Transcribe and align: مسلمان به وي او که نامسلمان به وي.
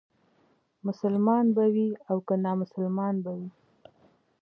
مسلمان 0.87 1.45
به 1.55 1.65
وي 1.73 1.89
او 2.09 2.17
که 2.27 2.35
نامسلمان 2.43 3.15
به 3.23 3.31
وي. 3.39 3.49